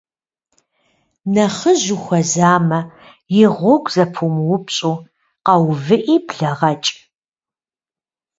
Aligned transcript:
Нэхъыжь 1.33 1.87
ухуэзэмэ, 1.95 2.79
и 3.41 3.45
гъуэгу 3.55 3.91
зэпумыупщӏу, 3.93 4.97
къэувыӏи 5.45 6.17
блэгъэкӏ. 6.27 6.91